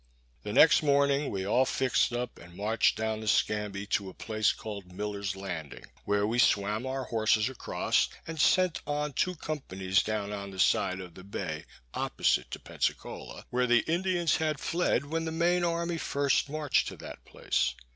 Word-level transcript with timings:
The 0.41 0.51
next 0.51 0.81
morning 0.81 1.29
we 1.29 1.45
all 1.45 1.63
fixed 1.63 2.11
up, 2.11 2.39
and 2.39 2.55
marched 2.57 2.97
down 2.97 3.19
the 3.19 3.27
Scamby 3.27 3.85
to 3.91 4.09
a 4.09 4.15
place 4.15 4.51
called 4.51 4.91
Miller's 4.91 5.35
Landing, 5.35 5.85
where 6.05 6.25
we 6.25 6.39
swam 6.39 6.87
our 6.87 7.03
horses 7.03 7.49
across, 7.49 8.09
and 8.25 8.41
sent 8.41 8.81
on 8.87 9.13
two 9.13 9.35
companies 9.35 10.01
down 10.01 10.33
on 10.33 10.49
the 10.49 10.57
side 10.59 10.99
of 11.01 11.13
the 11.13 11.23
bay 11.23 11.65
opposite 11.93 12.49
to 12.49 12.59
Pensacola, 12.59 13.45
where 13.51 13.67
the 13.67 13.85
Indians 13.87 14.37
had 14.37 14.59
fled 14.59 15.05
when 15.05 15.25
the 15.25 15.31
main 15.31 15.63
army 15.63 15.99
first 15.99 16.49
marched 16.49 16.87
to 16.87 16.97
that 16.97 17.23
place. 17.23 17.75